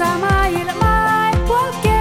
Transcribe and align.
Pussa 0.00 0.18
maailmai, 0.18 1.32
polkee 1.48 2.00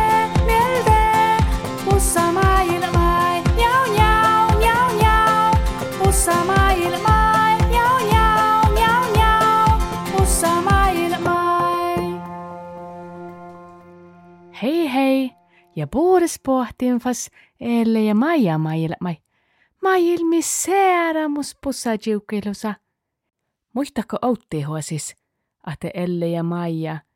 hei, 14.94 15.32
ja 15.76 15.88
puhdas 15.88 16.40
pohtiin 16.46 17.00
fas 17.00 17.30
elle 17.60 18.02
ja 18.02 18.16
maija 18.16 18.58
maailmai. 18.58 19.18
Maailmi 19.82 20.42
säärämus 20.42 21.58
pussa 21.64 21.90
jiukkilusa. 22.06 22.74
Muistako 23.74 24.18
outti 24.22 24.62
huosis, 24.62 25.16
ahte 25.66 25.92
elle 25.94 26.28
ja 26.28 26.44
maija. 26.44 27.09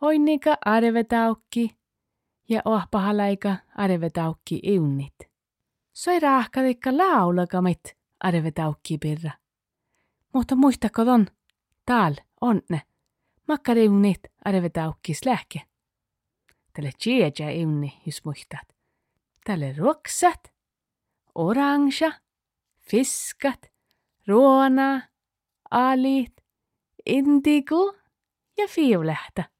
Hoinnika 0.00 0.56
arvetaukki 0.64 1.76
ja 2.48 2.62
ohpahalaika 2.64 3.56
arvetaukki 3.76 4.60
iunnit. 4.62 5.14
Soi 5.92 6.20
raahkadikka 6.20 6.96
laulakamit 6.98 7.96
arvetaukki 8.20 8.98
pirra. 8.98 9.30
Mutta 10.32 10.56
muistako 10.56 11.04
taal, 11.86 12.14
onne, 12.40 12.82
makkariunnit 13.48 14.20
arvetaukkis 14.44 15.24
lähke. 15.24 15.60
Tälle 16.72 16.90
tjeja 16.98 17.50
iunni, 17.50 18.02
jos 18.06 18.24
muistat. 18.24 18.68
Tälle 19.44 19.74
ruoksat, 19.78 20.52
orangea, 21.34 22.12
fiskat, 22.80 23.72
ruona, 24.28 25.02
alit, 25.70 26.32
indigo 27.06 27.94
ja 28.58 28.68
fiolehta. 28.68 29.53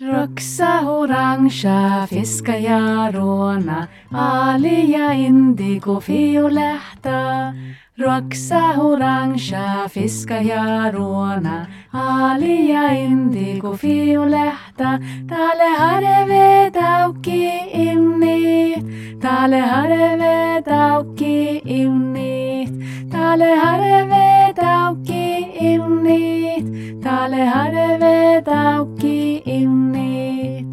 Roksa 0.00 0.80
orangea, 0.88 2.06
fiska 2.08 2.56
ja 2.56 3.10
ruona, 3.12 3.86
ali 4.12 4.92
ja 4.92 5.12
indigo 5.12 6.00
fiolehta. 6.00 7.52
Roksa 7.98 8.80
orangea, 8.80 9.88
fiska 9.88 10.34
ja 10.40 10.90
ruona, 10.90 11.66
ali 11.92 12.70
ja 12.72 12.92
indigo 12.92 13.76
fiolehta. 13.76 14.98
Täällä 15.26 15.70
harve 15.78 16.70
taukki 16.70 17.50
imnit, 17.74 18.86
täällä 19.20 19.66
harve 19.66 20.62
taukki 20.64 21.60
imnit, 21.64 22.72
täällä 23.10 23.56
harve 23.56 24.54
taukki 24.54 25.46
imnit, 25.60 26.89
täällä 27.10 27.50
harve 27.50 28.42
taukki 28.44 29.42
imnit. 29.46 30.66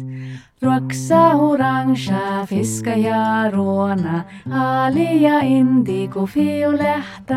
Roksa 0.62 1.20
orangea, 1.34 2.46
fiska 2.46 2.90
ja 2.90 3.50
ruona, 3.50 4.24
ali 4.50 5.22
ja 5.22 5.40
indigo 5.40 6.26
fiolehta. 6.26 7.36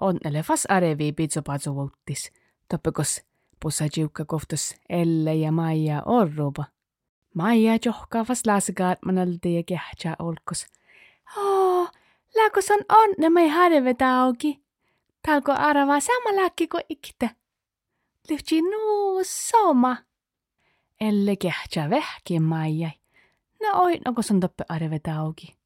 On 0.00 0.18
elefas 0.24 0.66
arevi 0.68 1.12
pitsopatsu 1.12 1.74
vuuttis. 1.74 2.32
Toppekos 2.68 3.20
pussa 3.60 3.84
kohtus 4.26 4.74
Elle 4.88 5.34
ja 5.34 5.52
Maija 5.52 6.02
orruba. 6.06 6.75
Maija 7.36 7.78
johkaavas 7.84 8.46
lasgaat 8.46 8.98
manalti 9.04 9.54
ja 9.54 9.62
kehtsää 9.62 10.16
olkos. 10.18 10.66
Oh, 11.36 11.90
Lääkos 12.36 12.70
on 12.70 12.80
on, 12.88 13.14
ne 13.18 13.28
mai 13.28 13.48
harveta 13.48 14.20
auki. 14.20 14.60
Talko 15.26 15.52
arava 15.52 16.00
sama 16.00 16.36
lääkki 16.36 16.68
kuin 16.68 16.82
ikte. 16.88 17.30
Lyhtsi 18.28 18.62
nuu 18.62 19.20
soma. 19.24 19.96
Elle 21.00 21.36
kehtsä 21.36 21.90
vähkin 21.90 22.42
maijai. 22.42 22.90
No 23.62 23.82
oi, 23.82 23.98
no 24.04 24.12
kun 24.12 24.24
on 24.30 24.40
toppe 24.40 24.64
arveta 24.68 25.16
auki. 25.16 25.56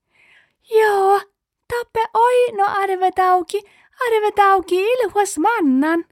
Joo, 0.71 1.21
toppe 1.69 2.01
oi, 2.15 2.57
no 2.57 2.65
arveta 2.67 3.31
auki. 3.31 3.63
Arveta 4.07 4.53
auki 4.53 4.83
ilhuas 4.83 5.39
mannan. 5.39 6.05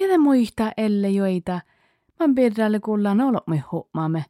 Ja 0.00 0.08
te 0.08 0.18
muista 0.18 0.72
Elle 0.76 1.08
joita. 1.08 1.60
Man 2.20 2.34
pirralle 2.34 2.80
kullan 2.80 3.20
olot 3.20 3.46
me 3.46 3.64
huomaamme. 3.72 4.24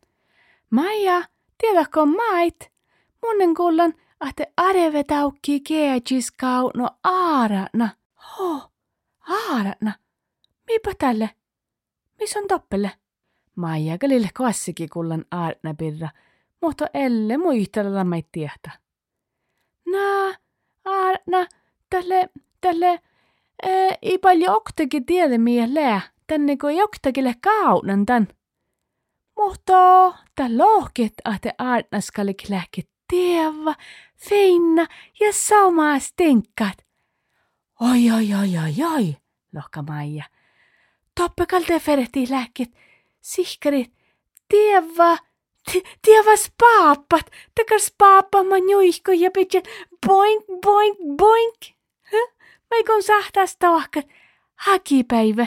Maija, 0.71 1.23
tiedätkö 1.59 2.05
mait? 2.07 2.73
Monen 3.23 3.55
kullan 3.55 3.95
ahte 4.21 4.53
arevetaukki 4.57 5.61
keetsiskau 5.61 6.71
no 6.75 6.89
aarana. 7.05 7.89
Ho, 8.15 8.61
aarana. 9.29 9.93
Miipä 10.67 10.93
tälle? 10.99 11.31
Missä 12.21 12.39
on 12.39 12.49
toppele? 12.49 12.91
Maija 13.57 13.99
kalille 13.99 14.29
kassikin 14.35 14.89
kullan 14.93 15.25
aarna 15.31 15.75
pirra, 15.79 16.09
mutta 16.61 16.87
elle 16.95 17.37
muistella 17.37 18.05
mai 18.05 18.25
tietä. 18.33 18.71
Nää, 19.87 20.35
aarna, 20.85 21.47
tälle, 21.91 22.29
tälle, 22.61 23.01
ei 24.03 24.19
paljon 24.19 24.57
oktakin 24.57 25.07
tiedä 25.07 25.35
lää, 25.75 26.01
tänne 26.27 26.57
kun 26.57 26.77
joktakille 26.77 27.35
kaunan 27.43 28.07
tän. 28.07 28.29
Mutta 29.37 30.13
tää 30.37 30.59
lohket 30.59 31.13
ahte 31.25 31.53
aarnaskalle 31.59 32.35
kläkit 32.47 32.89
tieva, 33.09 33.75
feinna 34.29 34.87
ja 35.21 35.33
samaa 35.33 35.99
stinkkat. 35.99 36.87
Oi, 37.81 38.11
oi, 38.11 38.35
oi, 38.41 38.59
oi, 38.65 38.95
oi, 38.95 39.17
lohka 39.55 39.83
Maija. 39.83 40.25
Toppekalte 41.15 41.81
ferehti 41.81 42.27
lääkket, 42.31 42.71
sihkarit, 43.21 43.93
tieva, 44.49 45.19
tieva 46.03 46.37
spaapat, 46.37 47.31
takar 47.55 47.81
spaapama 47.81 48.59
juihko 48.59 49.13
ja 49.13 49.31
pitkä 49.31 49.63
boink, 50.07 50.45
boink, 50.63 50.99
boink. 51.17 51.75
Mä 52.71 52.83
kun 52.87 53.03
sahtas 53.03 53.57
tohkat, 53.57 54.07
hakipäivä. 54.55 55.47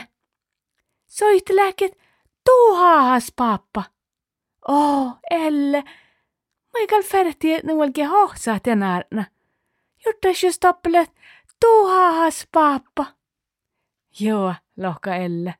Soit 1.06 1.48
lääkket, 1.50 1.98
tuuhaas 2.48 3.32
paappa. 3.36 3.82
Oh, 4.68 5.18
elle, 5.30 5.84
Michael 6.74 7.02
färti 7.02 7.48
nuolki 7.62 8.02
hohsaa 8.02 8.60
tänärnä. 8.60 9.24
Juttas 10.06 10.44
just 10.44 10.60
tappelet 10.60 11.10
tuuhaas 11.60 12.48
paappa. 12.52 13.06
Joo, 14.20 14.54
lohka 14.76 15.14
Elle. 15.14 15.54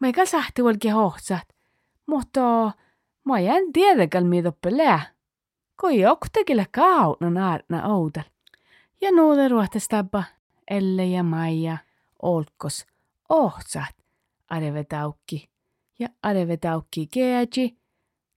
Michael 0.00 0.26
sähti 0.26 0.62
uolki 0.62 0.88
hohsaat, 0.88 1.48
mutta 2.06 2.72
mä 3.24 3.38
en 3.38 3.72
tiedäkään 3.72 4.26
mitä 4.26 4.52
pelää. 4.60 5.00
Kui 5.80 6.00
joktekille 6.00 6.66
kautna 6.70 7.30
naarna 7.30 7.86
outal. 7.86 8.24
Ja 9.00 9.12
nuude 9.12 9.48
ruohtestappa 9.48 10.24
Elle 10.70 11.04
ja 11.04 11.22
Maija 11.22 11.78
olkos 12.22 12.86
ohtsaat 13.28 13.94
arevetaukki 14.48 15.51
ja 15.98 16.08
arevetaukki 16.22 17.06
keäji. 17.06 17.76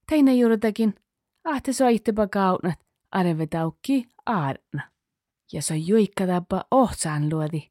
Teine 0.08 0.34
juurtakin 0.34 0.94
ahte 1.44 1.72
soittepa 1.72 2.26
kaunat 2.26 2.78
arvetaukki 3.12 4.04
aarna. 4.26 4.82
Ja 5.52 5.62
so 5.62 5.74
juikkatapa 5.74 6.64
ohtsaan 6.70 7.30
luodi. 7.30 7.62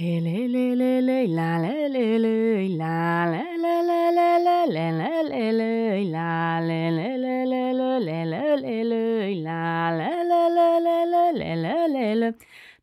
Helelelele 0.00 1.26
la 1.26 1.62
lelele 1.62 2.78
la 2.78 3.22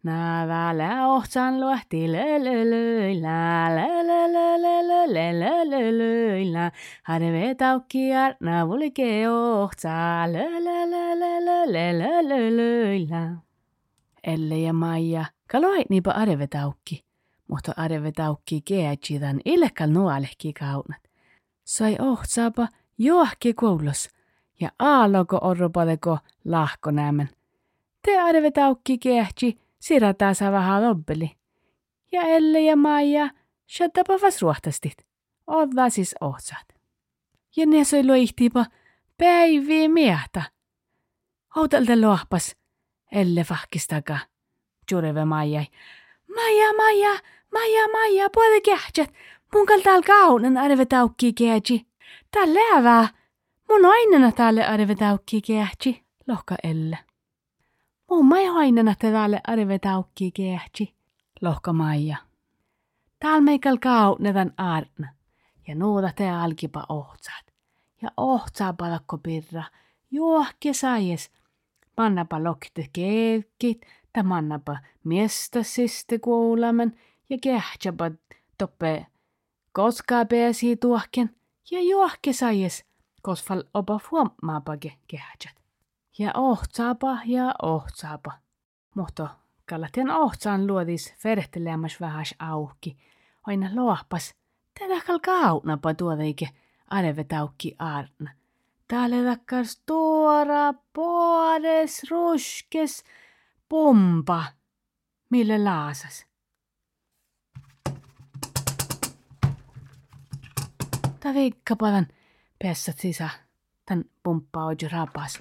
la 0.10 1.08
ohtsan 1.08 1.60
lelelele 1.60 3.14
lelelele 5.08 6.52
la 6.54 6.72
Harve 7.04 7.56
taukki 7.56 8.16
arna 8.16 8.68
vulke 8.68 9.30
ohtsa 9.30 10.28
la 10.34 10.50
Elle 14.24 14.58
ja 14.58 14.74
Maija 14.74 15.26
kaloit 15.48 15.90
niipa 15.90 16.12
arvetaukki, 16.12 17.04
mutta 17.48 17.74
arvetaukki 17.78 18.62
keätsidan 18.62 19.40
illekal 19.46 19.90
nuolehki 19.90 20.54
kaunat. 20.54 21.02
Sai 21.64 21.98
ohtsaapa 22.00 22.68
johki 22.98 23.54
koulos 23.54 24.10
ja 24.60 24.70
aaloko 24.80 25.38
orropaleko 25.42 26.18
lahko 26.46 26.92
nämen. 26.92 27.30
Te 28.06 28.20
arvetaukki 28.20 28.98
keätsi 28.98 29.60
sirataa 29.80 30.34
vähän 30.52 30.84
lobbeli. 30.84 31.31
Ja 32.12 32.22
Elle 32.22 32.62
ja 32.62 32.76
Maija 32.76 33.30
shattapa 33.70 34.14
vas 34.22 34.42
ruohtastit. 34.42 34.98
Odda 35.48 35.90
siis 35.90 36.16
ohtsat. 36.22 36.68
Ja 37.56 37.66
ne 37.66 37.84
soi 37.84 38.04
loihtiipa 38.04 38.66
päiviä 39.18 39.90
miehtä. 39.90 40.42
Houtalta 41.56 42.02
lohpas, 42.02 42.56
elle 43.12 43.44
fahkistaka. 43.44 44.18
Jureve 44.92 45.26
Maija. 45.26 45.64
Maija, 46.36 46.74
Maija, 46.74 47.20
Maija, 47.54 47.88
Maija, 47.88 48.30
puolta 48.34 48.62
kähtsät. 48.66 49.14
Mun 49.54 49.66
kaltaal 49.66 50.02
kaunen 50.02 50.58
arve 50.58 50.86
taukki 50.86 51.34
kähtsi. 51.34 51.88
Tää 52.32 52.54
läävää. 52.54 53.08
Mun 53.70 53.86
ainena 53.86 54.32
tälle 54.32 54.66
arve 54.66 54.96
taukki 54.96 55.42
kähtsi. 55.42 56.04
Lohka 56.28 56.56
elle. 56.64 56.98
Mun 58.10 58.26
mai 58.26 58.48
ainena 58.48 58.96
tälle 59.00 59.42
arve 59.48 59.80
taukki 59.80 60.32
kähtsi. 60.32 60.96
Lohka 61.42 61.74
Maija. 61.74 62.18
Täällä 63.20 63.42
meikal 63.42 63.78
kaunetan 63.78 64.54
arna. 64.58 65.14
Ja 65.68 65.76
nuuta 65.76 66.12
te 66.16 66.30
alkipa 66.30 66.86
ohtsat. 66.90 67.54
Ja 68.02 68.10
ohtsaa 68.18 68.74
palakko 68.74 69.18
pirra. 69.18 69.64
Juohke 70.12 70.74
saies. 70.74 71.32
Mannapa 71.98 72.44
lokte 72.44 72.90
keekit. 72.94 73.86
Ta 74.14 74.24
mannapa 74.24 74.78
miestä 75.04 75.64
siste 75.64 76.20
kuulamen. 76.20 77.00
Ja 77.30 77.38
kähtsäpä 77.44 78.12
toppe 78.58 79.06
koska 79.72 80.26
pääsi 80.26 80.76
tuohken. 80.76 81.36
Ja 81.72 81.82
juohke 81.82 82.34
saies. 82.34 82.86
Kosfal 83.22 83.64
opa 83.74 84.00
huomaapake 84.12 84.94
kähtsät. 85.08 85.59
Ja 86.19 86.31
ohtsaapa 86.33 87.18
ja 87.25 87.56
ohtsaapa. 87.62 88.31
Mutta 88.95 89.30
kallatien 89.66 90.12
ohtsaan 90.12 90.68
luodis 90.68 91.16
verhtelemäs 91.24 92.01
vähäs 92.01 92.36
auki. 92.39 92.98
Aina 93.44 93.69
lohpas. 93.75 94.36
Tätä 94.80 95.06
kalkaunapa 95.07 95.94
tuoteike 95.94 96.50
arvetaukki 96.88 97.75
arna. 97.80 98.31
Täällä 98.88 99.31
takkas 99.31 99.81
tuora, 99.86 100.74
poades, 100.94 102.04
ruskes, 102.12 103.04
pompa. 103.69 104.44
Mille 105.30 105.63
laasas? 105.63 106.25
Tää 111.19 111.33
viikka 111.33 111.75
paljon 111.75 112.07
pessat 112.63 112.98
sisä. 112.98 113.30
Tän 113.86 114.06
pomppaa 114.24 114.65
oju 114.65 114.89
rapas. 114.92 115.39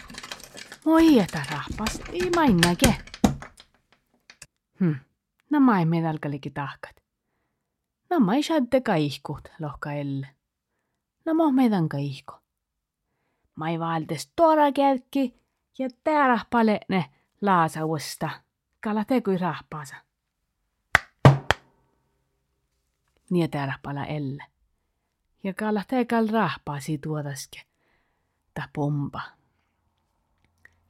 Moi 0.85 1.19
etä 1.19 1.43
rapas, 1.51 2.01
ei 2.13 2.31
mainnake. 2.37 2.97
Hm, 4.81 4.95
nämä 5.51 5.79
ei 5.79 5.85
medalkaliki 5.85 6.51
tahkat. 6.51 6.97
Nämä 8.11 8.35
ei 8.35 8.43
shadde 8.43 8.81
kaihkut, 8.81 9.49
lohka 9.61 9.93
elle. 9.93 10.29
Nämä 11.25 11.45
on 11.45 11.55
meidän 11.55 11.89
kaihko. 11.89 12.39
Mai 13.55 13.79
valdes 13.79 14.33
tuora 14.37 14.73
kelkki 14.73 15.41
ja 15.79 15.89
tää 16.05 16.29
rahpale 16.29 16.81
ne 16.89 17.05
laasausta. 17.43 18.31
Kala 18.81 19.05
tekui 19.05 19.39
rahpaasa. 19.39 19.97
Niin 23.31 23.51
tää 23.51 23.67
rahpala 23.67 24.07
elle. 24.07 24.45
Ja 25.45 25.55
kala 25.55 25.83
tekal 25.89 26.29
rahpaasi 26.29 26.99
tuotaske. 26.99 27.63
Ta 28.55 28.69
pompa. 28.73 29.38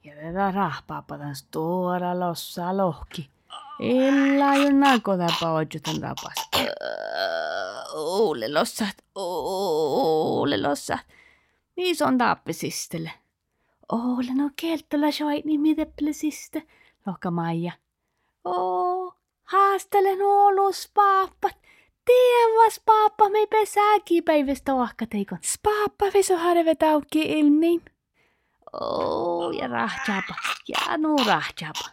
Ja 0.09 0.15
tätä 0.15 0.51
rahpaa 0.51 1.01
patan 1.01 1.35
tuora 1.51 2.19
lossa 2.19 2.77
lohki. 2.77 3.29
Illa 3.79 4.55
jo 4.55 4.71
nako 4.71 5.17
tapa 5.17 5.51
ojutan 5.51 6.01
rapas. 6.01 6.49
Oule 7.93 8.53
lossat, 8.53 8.95
oule 9.15 10.61
lossat. 10.61 10.99
Se 11.93 12.05
on 12.05 12.17
taappisistelle. 12.17 13.11
Oule 13.91 14.33
no 14.35 14.49
keltola 14.55 15.11
soit 15.11 15.45
niin 15.45 15.61
mideplesiste, 15.61 16.63
lohka 17.05 17.31
Maija. 17.31 17.71
Oo, 18.45 19.13
haastelen 19.43 20.21
olus 20.21 20.91
paappat. 20.93 21.57
Tievas 22.05 22.81
paappa 22.85 23.29
me 23.29 23.47
pesääkin 23.49 24.23
päivästä 24.23 24.73
ohkateikon. 24.73 25.37
Spaappa 25.43 26.05
viso 26.13 26.37
harve 26.37 26.75
taukki 26.75 27.21
ilmiin. 27.21 27.81
Oo, 28.73 29.51
ja 29.51 29.67
rahjapa, 29.67 30.35
ja 30.67 30.97
nu 30.97 31.17
rahjapa. 31.17 31.89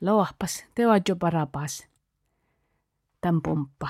Lohpas, 0.00 0.64
te 0.74 0.86
on 0.86 1.00
jopa 1.08 1.30
rapas. 1.30 1.88
Tän 3.20 3.42
pomppa. 3.42 3.88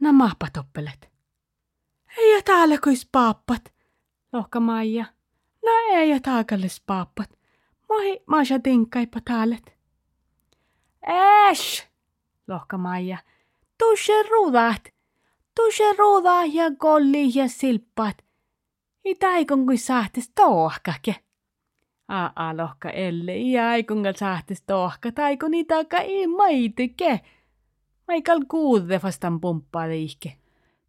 Nämä 0.00 0.30
toppelet. 0.52 1.10
Ei 2.18 2.42
täällä 2.42 2.78
kuis 2.84 3.08
paappat, 3.12 3.72
lohka 4.32 4.60
Maija. 4.60 5.04
No 5.64 5.70
ei 5.92 6.20
taakallis 6.20 6.82
paappat. 6.86 7.30
Moi, 7.88 8.20
maasha 8.26 8.58
tinkkaipa 8.58 9.20
täälet. 9.24 9.72
Äsh, 11.08 11.88
lohka 12.48 12.78
Maija. 12.78 13.18
Tushe 13.78 14.22
ruudat. 14.30 14.82
Tushe 15.54 15.92
ruudaa 15.98 16.44
ja 16.44 16.70
golli 16.70 17.30
ja 17.34 17.48
silppat. 17.48 18.16
I 19.04 19.14
taikon 19.14 19.66
kuin 19.66 19.78
sahtis 19.78 20.30
tohkake. 20.34 21.14
Aa, 22.08 22.56
lohka 22.56 22.90
elle, 22.90 23.36
i 23.36 23.58
aikon 23.58 24.02
kal 24.02 24.12
sahtis 24.16 24.62
tohka, 24.62 25.12
taiko 25.12 25.48
niitä 25.48 25.74
ei 26.02 26.26
maitike. 26.26 27.20
Maikal 28.08 28.40
kuude 28.48 29.00
vastaan 29.02 29.40
pumppaa 29.40 29.88
liike. 29.88 30.36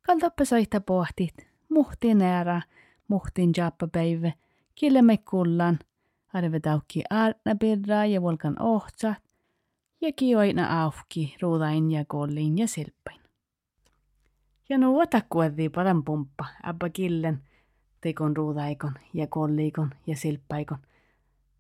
Kaltappa 0.02 0.46
saita 0.46 0.82
pohtit, 0.82 1.48
muhtin 1.70 2.22
ära, 2.22 2.62
muhtin 3.08 3.52
päivä, 3.92 4.32
kille 4.76 5.02
me 5.02 5.18
kullan, 5.18 5.80
arvetaukki 6.34 7.04
aarna 7.10 7.56
pirraa 7.60 8.06
ja 8.06 8.22
volkan 8.22 8.62
ohtsat, 8.62 9.24
ja 10.02 10.12
kioina 10.16 10.84
auki 10.84 11.36
ruudain 11.42 11.92
ja 11.92 12.06
kollin 12.08 12.58
ja 12.58 12.68
silppain. 12.68 13.22
Ja 14.70 14.78
nuo 14.78 15.06
takuetii 15.06 15.70
padan 15.70 16.04
pumppa, 16.04 16.46
abba 16.64 16.90
killen, 16.90 17.44
tekon 18.02 18.38
ruudaikon 18.38 18.94
ja 19.14 19.28
kolliikon 19.28 19.90
ja 20.08 20.16
silppaikon, 20.16 20.78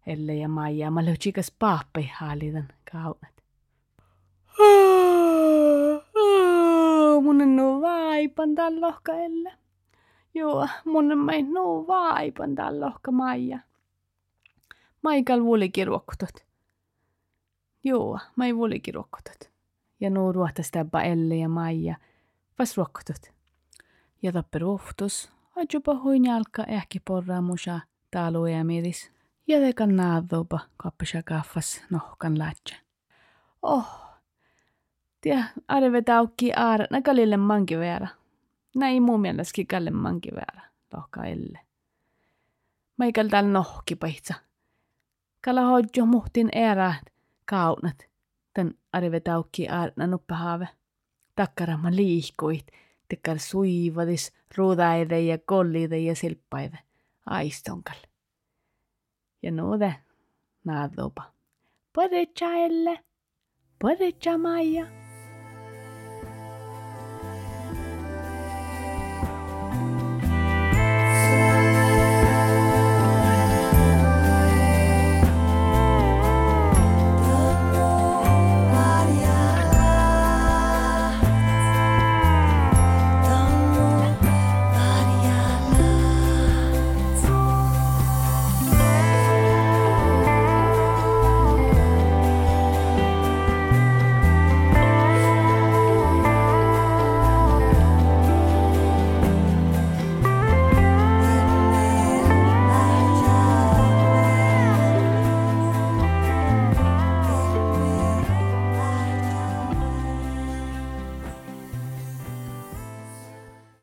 elle 0.07 0.35
ja 0.35 0.47
maija, 0.47 0.91
mä 0.91 1.05
löytsikäs 1.05 1.51
paappi 1.59 2.11
haalitan 2.13 2.67
kaunet. 2.91 3.43
Mun 7.23 7.59
on 7.59 7.81
vaipan 7.81 8.55
tän 8.55 8.81
lohka 8.81 9.13
elle. 9.13 9.53
Joo, 10.33 10.67
mun 10.85 11.17
mai 11.17 11.43
no 11.43 11.87
vaipan 11.87 12.55
tän 12.55 12.81
lohka 12.81 13.11
maija. 13.11 13.59
Maikal 15.01 15.43
vuolikin 15.43 15.87
ruokkutot. 15.87 16.45
Joo, 17.83 18.19
mai 18.35 18.55
vuolikin 18.55 18.93
ruokkutot. 18.93 19.51
Ja 19.99 20.09
nuu 20.09 20.31
ruohtas 20.31 20.71
täppä 20.71 21.01
elle 21.01 21.35
ja 21.35 21.49
maija. 21.49 21.95
Vas 22.59 22.77
ruokkutot. 22.77 23.33
Ja 24.21 24.31
tappe 24.31 24.59
ruhtus. 24.59 25.31
Ajupa 25.55 25.95
huin 25.95 26.25
jalka 26.25 26.63
ehki 26.63 26.99
porraa 26.99 27.41
musa 27.41 27.79
taalu 28.11 28.45
ja 28.45 28.63
miris. 28.63 29.11
Ja 29.47 29.59
tekan 29.59 29.95
naadopa 29.95 30.59
kappisa 30.77 31.23
kaffas 31.23 31.83
nohkan 31.89 32.39
lätsä. 32.39 32.75
Oh, 33.61 34.01
Tia, 35.21 35.43
arve 35.67 36.01
taukki 36.01 36.53
aara, 36.55 36.85
na 36.89 37.01
kalille 37.01 37.37
manki 37.37 37.77
väärä. 37.77 38.07
Näin 38.75 38.93
ei 38.93 38.99
mun 38.99 39.21
mielestäkin 39.21 39.67
kalle 39.67 39.91
manki 39.91 40.29
väärä, 40.35 40.61
lohka 40.93 41.23
elle. 41.25 41.59
Mä 42.97 43.05
ei 43.05 43.11
täällä 43.11 43.41
nohki 43.41 43.95
paitsa. 43.95 44.33
Kala 45.41 45.61
hoidjo 45.61 46.05
muhtin 46.05 46.49
erät, 46.51 47.05
kaunat. 47.45 48.09
Tän 48.53 48.71
arve 48.93 49.19
taukki 49.19 49.69
aarna 49.69 50.07
nuppahaave. 50.07 50.67
Takkarama 51.35 51.91
liihkuit, 51.91 52.67
tekkar 53.09 53.39
suivadis, 53.39 54.33
ruudaide 54.57 55.21
ja 55.21 55.37
kolliide 55.37 55.99
ja 55.99 56.15
silppaide. 56.15 56.77
Aistonkal. 57.25 57.97
Ja 59.43 59.51
nuude, 59.51 59.95
naadopa. 60.63 61.33
Podetja 61.93 62.53
elle. 62.53 62.99
Podetja 63.79 64.37
Maija. 64.37 65.00